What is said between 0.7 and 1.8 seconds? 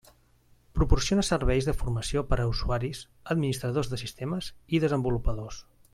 Proporciona serveis de